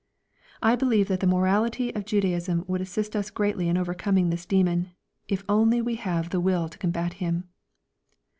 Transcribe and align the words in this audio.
I 0.63 0.75
believe 0.75 1.09
that 1.09 1.19
the 1.19 1.27
morality 1.27 1.93
of 1.93 2.05
Judaism 2.07 2.65
would 2.67 2.81
assist 2.81 3.15
us 3.15 3.29
greatly 3.29 3.69
in 3.69 3.77
overcoming 3.77 4.31
this 4.31 4.47
demon, 4.47 4.93
if 5.27 5.43
only 5.47 5.79
we 5.79 5.93
have 5.97 6.31
the 6.31 6.39
will 6.41 6.67
to 6.69 6.77
combat 6.79 7.13
him. 7.21 7.43